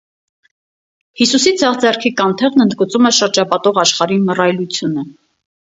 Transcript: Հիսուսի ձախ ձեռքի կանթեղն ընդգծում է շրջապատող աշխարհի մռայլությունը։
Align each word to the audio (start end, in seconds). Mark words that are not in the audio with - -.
Հիսուսի 1.21 1.53
ձախ 1.63 1.77
ձեռքի 1.83 2.13
կանթեղն 2.23 2.67
ընդգծում 2.67 3.09
է 3.11 3.15
շրջապատող 3.21 3.79
աշխարհի 3.87 4.23
մռայլությունը։ 4.31 5.11